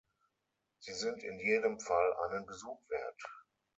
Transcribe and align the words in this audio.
Sie 0.79 0.93
sind 0.93 1.21
in 1.23 1.37
jedem 1.37 1.79
Fall 1.79 2.11
einen 2.27 2.47
Besuch 2.47 2.79
wert. 2.89 3.21